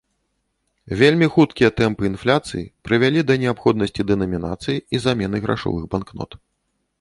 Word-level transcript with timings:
Вельмі 1.01 1.27
хуткія 1.35 1.69
тэмпы 1.81 2.03
інфляцыі 2.11 2.63
прывялі 2.89 3.19
да 3.33 3.37
неабходнасці 3.45 4.07
дэнамінацыі 4.13 4.77
і 4.97 5.05
замены 5.05 5.37
грашовых 5.45 5.83
банкнот. 5.95 6.31